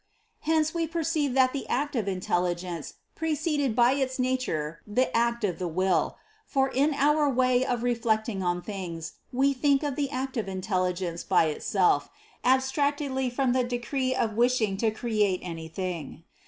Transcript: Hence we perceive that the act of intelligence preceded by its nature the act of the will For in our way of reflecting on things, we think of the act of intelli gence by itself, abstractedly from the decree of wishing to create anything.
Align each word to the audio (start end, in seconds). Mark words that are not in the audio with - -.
Hence 0.39 0.73
we 0.73 0.87
perceive 0.87 1.35
that 1.35 1.53
the 1.53 1.69
act 1.69 1.95
of 1.95 2.07
intelligence 2.07 2.95
preceded 3.13 3.75
by 3.75 3.91
its 3.91 4.17
nature 4.17 4.79
the 4.87 5.15
act 5.15 5.43
of 5.43 5.59
the 5.59 5.67
will 5.67 6.17
For 6.47 6.69
in 6.69 6.95
our 6.95 7.29
way 7.29 7.63
of 7.63 7.83
reflecting 7.83 8.41
on 8.41 8.63
things, 8.63 9.13
we 9.31 9.53
think 9.53 9.83
of 9.83 9.95
the 9.95 10.09
act 10.09 10.37
of 10.37 10.47
intelli 10.47 10.93
gence 10.97 11.23
by 11.27 11.49
itself, 11.49 12.09
abstractedly 12.43 13.29
from 13.29 13.53
the 13.53 13.63
decree 13.63 14.15
of 14.15 14.33
wishing 14.33 14.75
to 14.77 14.89
create 14.89 15.41
anything. 15.43 16.23